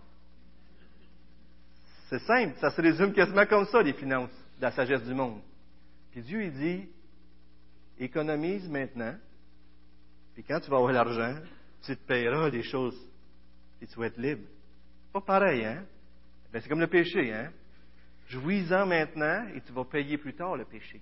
[2.10, 5.42] C'est simple, ça se résume quasiment comme ça, les finances, la sagesse du monde.
[6.12, 6.90] Puis Dieu, il dit,
[7.98, 9.16] économise maintenant,
[10.34, 11.36] puis quand tu vas avoir l'argent,
[11.84, 12.98] tu te payeras des choses,
[13.82, 14.44] et tu vas être libre.
[15.14, 15.86] Pas pareil, hein?
[16.52, 17.50] Ben, c'est comme le péché, hein?
[18.28, 21.02] Jouis-en maintenant, et tu vas payer plus tard le péché.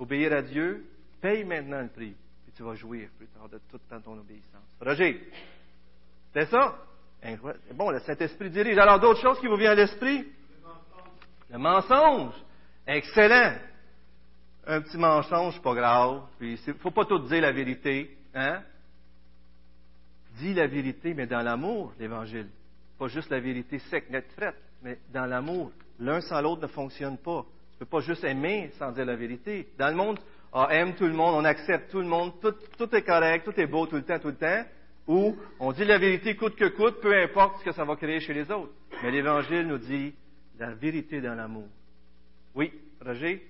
[0.00, 0.86] Obéir à Dieu,
[1.20, 4.64] paye maintenant le prix, puis tu vas jouir plus tard de toute ton obéissance.
[4.80, 5.28] Roger,
[6.32, 6.78] c'est ça?
[7.74, 8.78] Bon, le Saint-Esprit dirige.
[8.78, 10.26] Alors, d'autres choses qui vous viennent à l'esprit?
[11.50, 12.32] Le mensonge.
[12.86, 13.56] Excellent.
[14.66, 16.22] Un petit mensonge, pas grave.
[16.38, 18.16] Puis, il ne faut pas tout dire la vérité.
[18.34, 18.62] Hein?
[20.38, 22.48] Dis la vérité, mais dans l'amour, l'Évangile.
[22.98, 25.72] Pas juste la vérité sec, nette, frette, mais dans l'amour.
[25.98, 27.44] L'un sans l'autre ne fonctionne pas.
[27.80, 29.68] Ne peux pas juste aimer sans dire la vérité.
[29.78, 30.20] Dans le monde,
[30.52, 33.58] on aime tout le monde, on accepte tout le monde, tout, tout est correct, tout
[33.58, 34.64] est beau tout le temps, tout le temps
[35.10, 38.20] où on dit la vérité coûte que coûte, peu importe ce que ça va créer
[38.20, 38.72] chez les autres.
[39.02, 40.14] Mais l'Évangile nous dit
[40.58, 41.68] la vérité dans l'amour.
[42.54, 42.72] Oui,
[43.04, 43.44] Roger?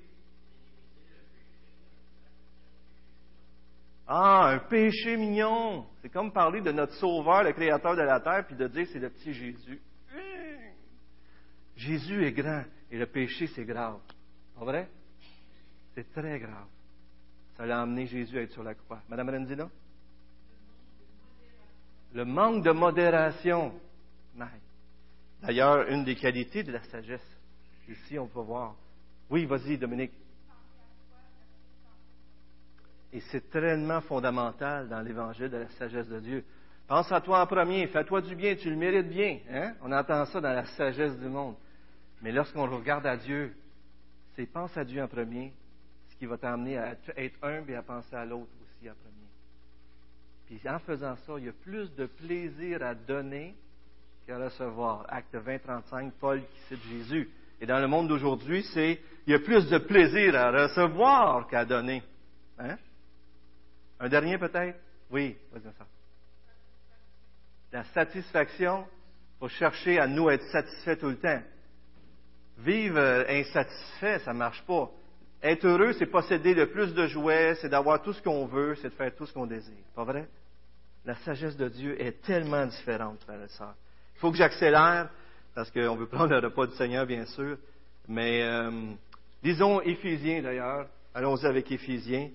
[4.06, 5.86] Ah, un péché mignon.
[6.00, 8.98] C'est comme parler de notre Sauveur, le Créateur de la terre, puis de dire c'est
[8.98, 9.82] le petit Jésus.
[11.76, 14.00] Jésus est grand et le péché c'est grave.
[14.60, 14.88] Pas vrai?
[15.94, 16.66] C'est très grave.
[17.56, 19.00] Ça l'a amené Jésus à être sur la croix.
[19.08, 19.70] Madame Rendina?
[22.12, 23.72] le manque de modération.
[25.40, 27.24] D'ailleurs, une des qualités de la sagesse,
[27.88, 28.74] ici on peut voir.
[29.30, 30.12] Oui, vas-y, Dominique.
[33.12, 36.44] Et c'est tellement fondamental dans l'évangile de la sagesse de Dieu.
[36.86, 39.38] Pense à toi en premier, fais-toi du bien, tu le mérites bien.
[39.50, 39.74] Hein?
[39.80, 41.54] On entend ça dans la sagesse du monde.
[42.20, 43.54] Mais lorsqu'on regarde à Dieu,
[44.34, 45.52] c'est pense à Dieu en premier,
[46.08, 49.20] ce qui va t'amener à être humble et à penser à l'autre aussi en premier.
[50.46, 53.54] Puis en faisant ça, il y a plus de plaisir à donner
[54.26, 55.06] qu'à recevoir.
[55.08, 57.30] Acte 20, 35, Paul qui cite Jésus.
[57.60, 61.64] Et dans le monde d'aujourd'hui, c'est il y a plus de plaisir à recevoir qu'à
[61.64, 62.02] donner.
[62.58, 62.76] Hein?
[64.00, 64.78] Un dernier peut-être?
[65.10, 65.86] Oui, vas-y, ça.
[67.72, 68.86] La satisfaction,
[69.38, 71.42] faut chercher à nous être satisfaits tout le temps.
[72.64, 74.90] Vivre euh, insatisfait, ça marche pas.
[75.42, 78.90] Être heureux, c'est posséder le plus de jouets, c'est d'avoir tout ce qu'on veut, c'est
[78.90, 79.84] de faire tout ce qu'on désire.
[79.94, 80.28] Pas vrai?
[81.06, 83.74] La sagesse de Dieu est tellement différente, frères et sœurs.
[84.16, 85.08] Il faut que j'accélère,
[85.54, 87.56] parce qu'on veut prendre le repas du Seigneur, bien sûr.
[88.06, 88.70] Mais euh,
[89.42, 90.86] disons Éphésiens d'ailleurs.
[91.14, 92.28] Allons-y avec Éphésiens.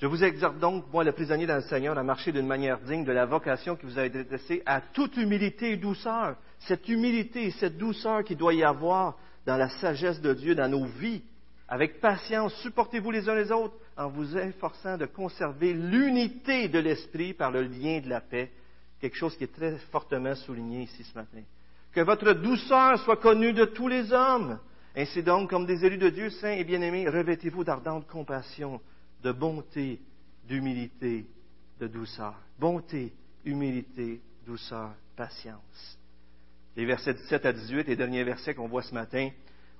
[0.00, 3.04] Je vous exhorte donc, moi le prisonnier dans le Seigneur, à marcher d'une manière digne
[3.04, 6.36] de la vocation qui vous a été adressée à toute humilité et douceur.
[6.60, 10.68] Cette humilité et cette douceur qu'il doit y avoir dans la sagesse de Dieu, dans
[10.68, 11.22] nos vies.
[11.68, 17.32] Avec patience, supportez-vous les uns les autres en vous efforçant de conserver l'unité de l'esprit
[17.32, 18.50] par le lien de la paix.
[19.00, 21.42] Quelque chose qui est très fortement souligné ici ce matin.
[21.92, 24.58] Que votre douceur soit connue de tous les hommes.
[24.96, 28.80] Ainsi donc, comme des élus de Dieu saints et bien-aimés, revêtez-vous d'ardente compassion,
[29.22, 30.00] de bonté,
[30.48, 31.26] d'humilité,
[31.78, 32.34] de douceur.
[32.58, 33.12] Bonté,
[33.44, 35.99] humilité, douceur, patience.
[36.76, 39.28] Les versets 17 à 18, les derniers versets qu'on voit ce matin,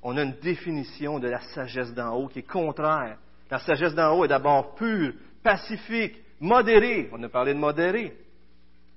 [0.03, 3.19] on a une définition de la sagesse d'en haut qui est contraire.
[3.51, 7.09] La sagesse d'en haut est d'abord pure, pacifique, modérée.
[7.13, 8.17] On a parlé de modérée.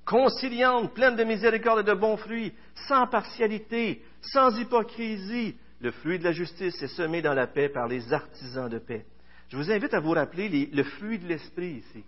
[0.05, 2.53] Conciliante, pleine de miséricorde et de bons fruits,
[2.87, 5.55] sans partialité, sans hypocrisie.
[5.79, 9.05] Le fruit de la justice est semé dans la paix par les artisans de paix.
[9.49, 12.03] Je vous invite à vous rappeler le fruit de l'esprit ici.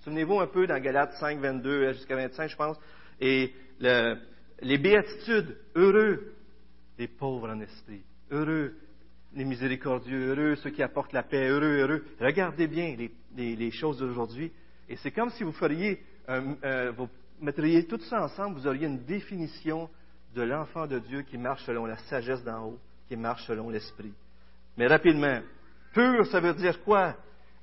[0.00, 2.76] Souvenez-vous un peu dans Galates 5, 22 jusqu'à 25, je pense.
[3.20, 3.52] Et
[4.62, 6.32] les béatitudes, heureux
[6.98, 8.74] les pauvres en esprit, heureux
[9.34, 12.04] les miséricordieux, heureux ceux qui apportent la paix, heureux, heureux.
[12.20, 12.96] Regardez bien
[13.36, 14.50] les, choses d'aujourd'hui.
[14.88, 16.00] Et c'est comme si vous feriez,
[16.96, 17.08] vous
[17.40, 19.90] mettriez tout ça ensemble, vous auriez une définition
[20.34, 24.12] de l'enfant de Dieu qui marche selon la sagesse d'en haut, qui marche selon l'esprit.
[24.76, 25.40] Mais rapidement,
[25.92, 27.14] pur, ça veut dire quoi?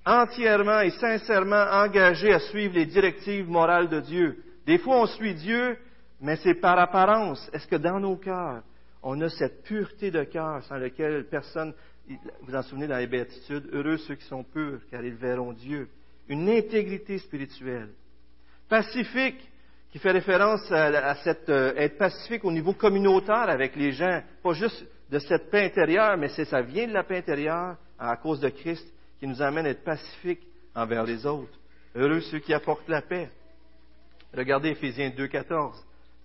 [0.05, 4.43] Entièrement et sincèrement engagé à suivre les directives morales de Dieu.
[4.65, 5.77] Des fois, on suit Dieu,
[6.23, 7.49] mais c'est par apparence.
[7.51, 8.63] Est-ce que dans nos cœurs,
[9.03, 11.73] on a cette pureté de cœur sans laquelle personne,
[12.41, 15.89] vous en souvenez dans les béatitudes, heureux ceux qui sont purs, car ils verront Dieu.
[16.29, 17.89] Une intégrité spirituelle.
[18.69, 19.49] Pacifique,
[19.91, 24.53] qui fait référence à, cette, euh, être pacifique au niveau communautaire avec les gens, pas
[24.53, 28.49] juste de cette paix intérieure, mais ça vient de la paix intérieure à cause de
[28.49, 28.87] Christ
[29.19, 30.41] qui nous amène à être pacifique
[30.73, 31.59] envers les autres.
[31.93, 33.29] Heureux ceux qui apportent la paix.
[34.33, 35.73] Regardez Ephésiens 2.14.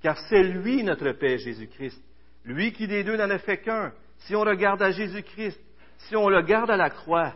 [0.02, 2.00] Car c'est lui notre paix, Jésus-Christ,
[2.44, 3.92] lui qui des deux n'en a fait qu'un.
[4.20, 5.60] Si on regarde à Jésus-Christ,
[5.98, 7.34] si on le garde à la croix,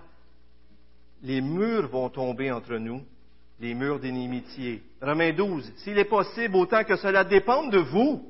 [1.22, 3.02] les murs vont tomber entre nous,
[3.60, 4.82] les murs d'inimitié.
[5.00, 5.72] Romains 12.
[5.76, 8.24] S'il est possible, autant que cela dépende de vous,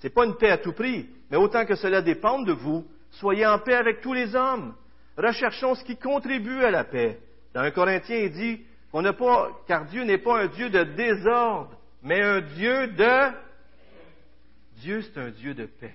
[0.00, 3.46] c'est pas une paix à tout prix, mais autant que cela dépende de vous, soyez
[3.46, 4.74] en paix avec tous les hommes.
[5.16, 7.18] Recherchons ce qui contribue à la paix.
[7.52, 10.82] Dans un Corinthien, il dit qu'on n'a pas, car Dieu n'est pas un Dieu de
[10.84, 13.32] désordre, mais un Dieu de
[14.80, 15.94] Dieu, c'est un Dieu de paix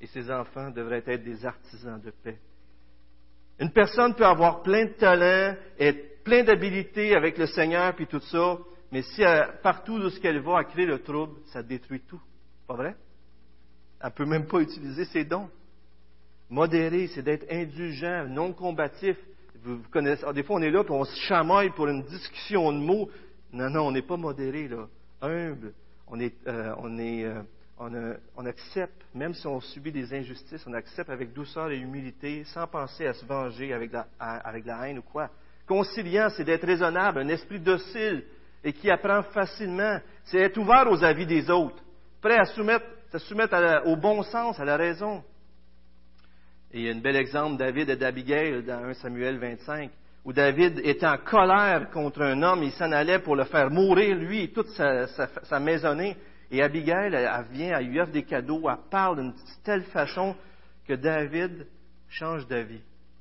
[0.00, 2.38] et ses enfants devraient être des artisans de paix.
[3.58, 8.20] Une personne peut avoir plein de talents, être plein d'habilités avec le Seigneur, puis tout
[8.20, 8.58] ça,
[8.92, 9.22] mais si
[9.62, 12.20] partout où elle va, à créer le trouble, ça détruit tout.
[12.66, 12.94] Pas vrai?
[14.00, 15.50] Elle ne peut même pas utiliser ses dons.
[16.48, 19.16] Modéré, c'est d'être indulgent, non combatif.
[19.64, 22.78] Vous, connaissez, des fois, on est là, puis on se chamaille pour une discussion de
[22.78, 23.10] mots.
[23.52, 24.86] Non, non, on n'est pas modéré, là.
[25.20, 25.74] Humble.
[26.06, 27.42] On est, euh, on est euh,
[27.80, 32.66] on, accepte, même si on subit des injustices, on accepte avec douceur et humilité, sans
[32.66, 35.30] penser à se venger avec la, avec la haine ou quoi.
[35.66, 38.24] Conciliant, c'est d'être raisonnable, un esprit docile
[38.64, 40.00] et qui apprend facilement.
[40.24, 41.82] C'est être ouvert aux avis des autres,
[42.20, 45.22] prêt à soumettre, se soumettre au bon sens, à la raison.
[46.72, 49.90] Et il y a un bel exemple, David et d'Abigail, dans 1 Samuel 25,
[50.24, 54.16] où David était en colère contre un homme, il s'en allait pour le faire mourir,
[54.16, 56.16] lui et toute sa, sa maisonnée.
[56.50, 59.34] Et Abigail, elle, vient, elle lui offre des cadeaux, elle parle d'une
[59.64, 60.34] telle façon
[60.86, 61.66] que David
[62.08, 62.80] change d'avis.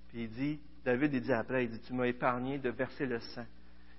[0.10, 3.20] Puis il dit, David il dit après, il dit, tu m'as épargné de verser le
[3.20, 3.46] sang.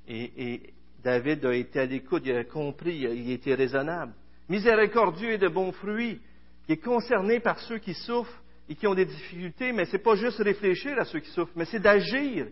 [0.06, 0.72] Et,
[1.04, 4.12] David a été à l'écoute, il a compris, il a été raisonnable.
[4.48, 6.20] Miséricordieux et de bons fruits,
[6.66, 10.02] qui est concerné par ceux qui souffrent et qui ont des difficultés, mais ce n'est
[10.02, 12.48] pas juste réfléchir à ceux qui souffrent, mais c'est d'agir.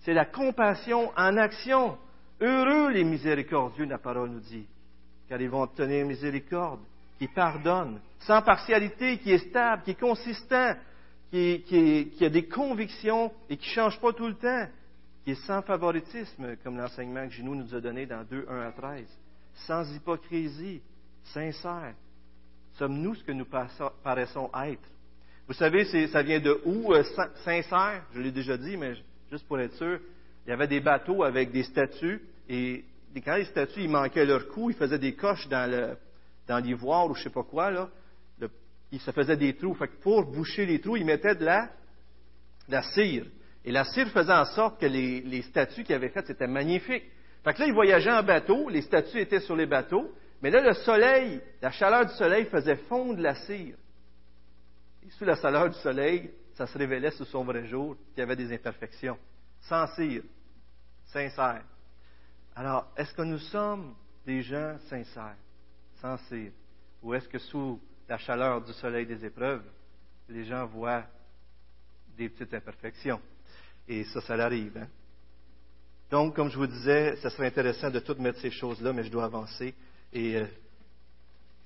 [0.00, 1.98] C'est la compassion en action.
[2.40, 4.66] Heureux les miséricordieux, la parole nous dit
[5.32, 6.80] car ils vont obtenir miséricorde,
[7.18, 10.74] qui pardonne, sans partialité, qui est stable, qui est consistant,
[11.30, 14.66] qui, a des convictions et qui ne change pas tout le temps,
[15.24, 18.72] qui est sans favoritisme, comme l'enseignement que Ginou nous a donné dans 2, 1 à
[18.72, 19.06] 13,
[19.66, 20.82] sans hypocrisie,
[21.32, 21.94] sincère.
[22.74, 23.46] Sommes-nous ce que nous
[24.04, 24.86] paraissons être?
[25.48, 27.02] Vous savez, ça vient de où, euh,
[27.42, 28.04] sincère?
[28.12, 28.96] Je l'ai déjà dit, mais
[29.30, 29.98] juste pour être sûr,
[30.46, 32.84] il y avait des bateaux avec des statues et
[33.20, 35.96] quand les statues, ils manquaient leur coup, ils faisaient des coches dans, le,
[36.46, 37.90] dans l'ivoire ou je sais pas quoi, là.
[38.90, 39.74] ils se faisaient des trous.
[39.74, 41.68] Fait que pour boucher les trous, ils mettaient de la,
[42.68, 43.26] la cire.
[43.64, 47.04] Et la cire faisait en sorte que les, les statues qu'ils avaient faites, c'était magnifique.
[47.44, 50.60] Fait que là, ils voyageaient en bateau, les statues étaient sur les bateaux, mais là,
[50.60, 53.76] le soleil, la chaleur du soleil faisait fondre la cire.
[55.04, 58.22] Et sous la chaleur du soleil, ça se révélait sous son vrai jour qu'il y
[58.22, 59.18] avait des imperfections.
[59.60, 60.22] Sans cire,
[61.06, 61.62] sincère.
[62.54, 63.94] Alors, est-ce que nous sommes
[64.26, 65.36] des gens sincères,
[66.28, 66.52] cire,
[67.02, 69.62] ou est-ce que sous la chaleur du soleil des épreuves,
[70.28, 71.04] les gens voient
[72.16, 73.20] des petites imperfections?
[73.88, 74.76] Et ça, ça l'arrive.
[74.76, 74.86] Hein?
[76.10, 79.10] Donc, comme je vous disais, ce serait intéressant de tout mettre ces choses-là, mais je
[79.10, 79.74] dois avancer.
[80.12, 80.46] Et euh,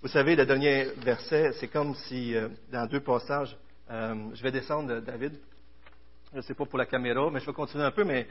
[0.00, 3.56] vous savez, le dernier verset, c'est comme si, euh, dans deux passages,
[3.90, 5.32] euh, je vais descendre, David.
[6.30, 8.28] Je ne sais pas pour la caméra, mais je vais continuer un peu, mais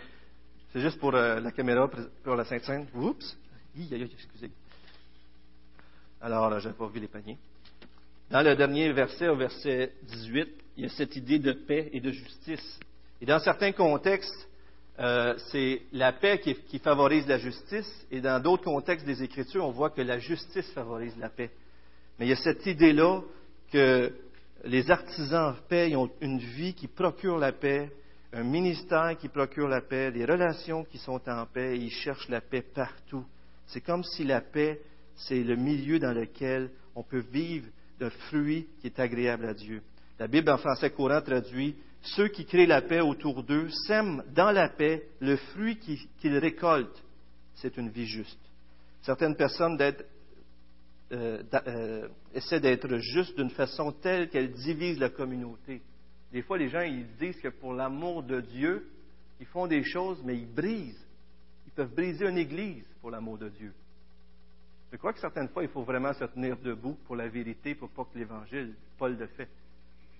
[0.71, 1.89] c'est juste pour la caméra,
[2.23, 2.89] pour la Sainte-Sainte.
[2.93, 3.37] Oups!
[3.77, 4.51] excusez.
[6.21, 7.37] Alors, je n'ai pas vu les paniers.
[8.31, 11.99] Dans le dernier verset, au verset 18, il y a cette idée de paix et
[11.99, 12.79] de justice.
[13.21, 14.47] Et dans certains contextes,
[14.99, 19.71] euh, c'est la paix qui, favorise la justice, et dans d'autres contextes des Écritures, on
[19.71, 21.51] voit que la justice favorise la paix.
[22.17, 23.21] Mais il y a cette idée-là
[23.71, 24.11] que
[24.63, 27.91] les artisans paix ont une vie qui procure la paix,
[28.35, 32.41] un ministère qui procure la paix, des relations qui sont en paix, ils cherchent la
[32.41, 33.23] paix partout.
[33.65, 34.81] C'est comme si la paix,
[35.15, 37.67] c'est le milieu dans lequel on peut vivre
[37.97, 39.81] d'un fruit qui est agréable à Dieu.
[40.19, 44.51] La Bible en français courant traduit ceux qui créent la paix autour d'eux sèment dans
[44.51, 47.03] la paix le fruit qu'ils récoltent.
[47.55, 48.39] C'est une vie juste.
[49.03, 49.81] Certaines personnes
[51.13, 55.81] euh, euh, essaient d'être justes d'une façon telle qu'elles divisent la communauté.
[56.35, 58.85] Des fois, les gens ils disent que pour l'amour de Dieu,
[59.39, 61.07] ils font des choses, mais ils brisent.
[61.65, 63.73] Ils peuvent briser une église pour l'amour de Dieu.
[64.91, 67.89] Je crois que certaines fois, il faut vraiment se tenir debout pour la vérité, pour
[67.89, 69.47] pas que l'Évangile, Paul le fait.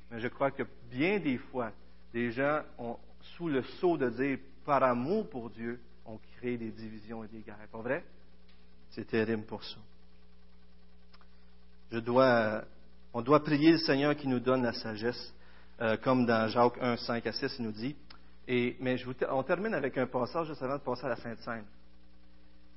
[0.10, 1.74] Mais je crois que bien des fois,
[2.14, 2.98] les gens, ont,
[3.36, 7.42] sous le sceau de dire par amour pour Dieu, ont créé des divisions et des
[7.42, 7.68] guerres.
[7.70, 8.06] Pas vrai?
[8.92, 9.82] C'est terrible pour ça.
[11.92, 12.64] Je dois,
[13.14, 15.34] on doit prier le Seigneur qui nous donne la sagesse,
[15.82, 17.96] euh, comme dans Jacques 1, 5 à 6, il nous dit.
[18.48, 18.98] Mais
[19.30, 21.66] on termine avec un passage juste avant de passer à la Sainte Seine.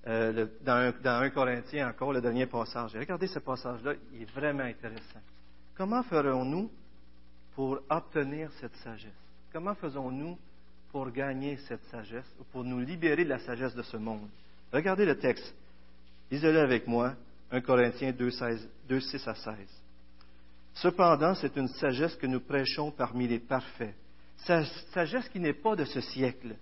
[0.06, 2.96] Euh, dans, un, dans 1 Corinthiens encore, le dernier passage.
[2.96, 5.20] regardez ce passage-là, il est vraiment intéressant.
[5.76, 6.70] Comment ferons-nous
[7.54, 9.10] pour obtenir cette sagesse?
[9.52, 10.38] Comment faisons-nous
[10.90, 14.28] pour gagner cette sagesse ou pour nous libérer de la sagesse de ce monde?
[14.72, 15.54] Regardez le texte.
[16.30, 17.14] Lisez-le avec moi,
[17.50, 19.56] 1 Corinthiens 2, 6 à 16.
[20.80, 23.94] Cependant, c'est une sagesse que nous prêchons parmi les parfaits.
[24.92, 26.54] Sagesse qui n'est pas de ce siècle,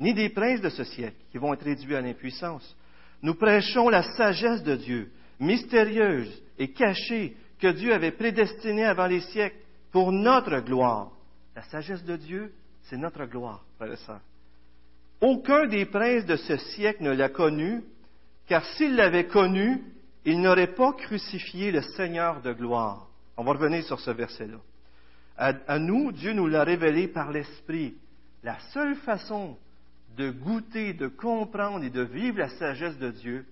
[0.00, 2.76] ni des princes de ce siècle, qui vont être réduits à l'impuissance.
[3.22, 9.20] Nous prêchons la sagesse de Dieu, mystérieuse et cachée, que Dieu avait prédestinée avant les
[9.20, 9.58] siècles
[9.92, 11.12] pour notre gloire.
[11.54, 14.20] La sagesse de Dieu, c'est notre gloire, frères et sœurs.
[15.20, 17.84] Aucun des princes de ce siècle ne l'a connu,
[18.48, 19.84] car s'il l'avait connu,
[20.24, 23.11] il n'aurait pas crucifié le Seigneur de gloire.
[23.36, 24.58] On va revenir sur ce verset-là.
[25.36, 27.94] À, nous, Dieu nous l'a révélé par l'Esprit.
[28.42, 29.58] La seule façon
[30.16, 33.46] de goûter, de comprendre et de vivre la sagesse de Dieu,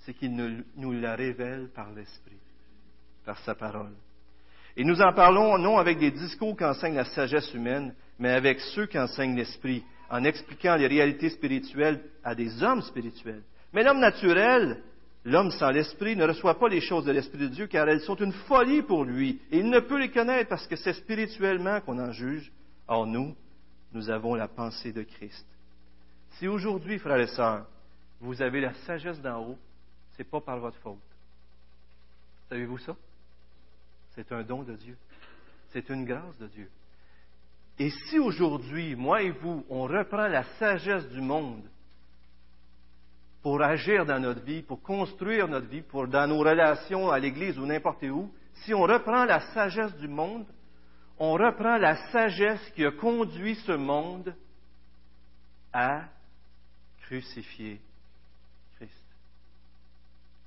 [0.00, 2.38] c'est qu'il nous la révèle par l'Esprit,
[3.24, 3.94] par sa parole.
[4.76, 8.60] Et nous en parlons non avec des discours qui enseignent la sagesse humaine, mais avec
[8.60, 13.42] ceux qui enseignent l'esprit, en expliquant les réalités spirituelles à des hommes spirituels.
[13.72, 14.82] Mais l'homme naturel,
[15.24, 18.16] l'homme sans l'esprit, ne reçoit pas les choses de l'esprit de Dieu, car elles sont
[18.16, 21.98] une folie pour lui, et il ne peut les connaître parce que c'est spirituellement qu'on
[21.98, 22.52] en juge.
[22.86, 23.34] Or nous,
[23.92, 25.46] nous avons la pensée de Christ.
[26.32, 27.66] Si aujourd'hui, frères et sœurs,
[28.20, 29.58] vous avez la sagesse d'en haut,
[30.12, 30.98] ce n'est pas par votre faute.
[32.48, 32.96] Savez-vous ça?
[34.14, 34.96] C'est un don de Dieu.
[35.70, 36.70] C'est une grâce de Dieu.
[37.78, 41.64] Et si aujourd'hui, moi et vous, on reprend la sagesse du monde
[43.44, 47.66] pour agir dans notre vie, pour construire notre vie, dans nos relations à l'Église ou
[47.66, 50.46] n'importe où, si on reprend la sagesse du monde,
[51.18, 54.34] on reprend la sagesse qui a conduit ce monde
[55.74, 56.04] à
[57.02, 57.82] crucifier
[58.76, 59.04] Christ.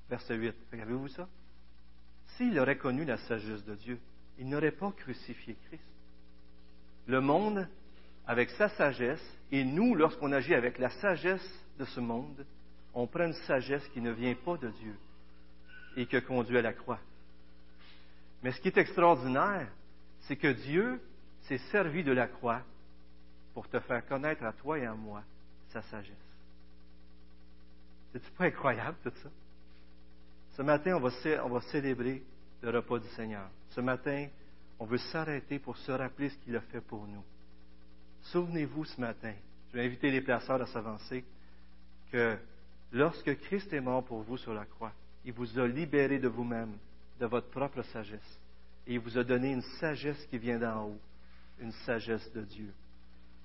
[0.09, 0.55] Verset 8.
[0.71, 1.27] Regardez-vous ça?
[2.35, 3.99] s'il aurait connu la sagesse de Dieu,
[4.39, 5.83] il n'aurait pas crucifié Christ.
[7.05, 7.67] Le monde,
[8.25, 12.43] avec sa sagesse, et nous, lorsqu'on agit avec la sagesse de ce monde,
[12.99, 14.95] on prend une sagesse qui ne vient pas de Dieu
[15.95, 16.99] et qui conduit à la croix.
[18.41, 19.67] Mais ce qui est extraordinaire,
[20.21, 20.99] c'est que Dieu
[21.41, 22.63] s'est servi de la croix
[23.53, 25.23] pour te faire connaître à toi et à moi
[25.69, 26.15] sa sagesse.
[28.13, 29.29] C'est pas incroyable tout ça?
[30.53, 31.11] Ce matin, on va,
[31.45, 32.23] on va célébrer
[32.63, 33.47] le repas du Seigneur.
[33.69, 34.27] Ce matin,
[34.79, 37.23] on veut s'arrêter pour se rappeler ce qu'il a fait pour nous.
[38.21, 39.35] Souvenez-vous ce matin,
[39.69, 41.23] je vais inviter les placeurs à s'avancer,
[42.11, 42.39] que
[42.91, 44.93] lorsque Christ est mort pour vous sur la croix,
[45.25, 46.73] il vous a libéré de vous-même,
[47.19, 48.39] de votre propre sagesse,
[48.85, 50.99] et il vous a donné une sagesse qui vient d'en haut,
[51.59, 52.73] une sagesse de Dieu.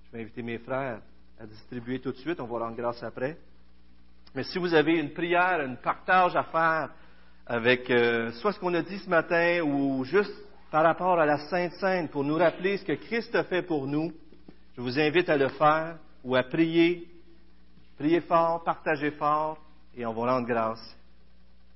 [0.05, 1.01] Je vais inviter mes frères
[1.41, 3.37] à distribuer tout de suite, on va rendre grâce après.
[4.35, 6.91] Mais si vous avez une prière, un partage à faire
[7.47, 10.33] avec euh, soit ce qu'on a dit ce matin ou juste
[10.71, 13.87] par rapport à la Sainte Sainte pour nous rappeler ce que Christ a fait pour
[13.87, 14.13] nous,
[14.77, 17.09] je vous invite à le faire ou à prier.
[18.03, 19.59] Priez fort, partagez fort
[19.95, 20.99] et on va rendre grâce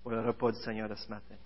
[0.03, 1.37] pour le repas du Seigneur de ce matin.